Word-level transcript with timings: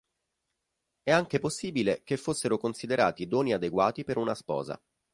È 1.03 1.11
anche 1.11 1.37
possibile 1.37 2.01
che 2.03 2.17
fossero 2.17 2.57
considerati 2.57 3.27
doni 3.27 3.53
adeguati 3.53 4.03
per 4.03 4.17
una 4.17 4.33
sposa. 4.33 4.81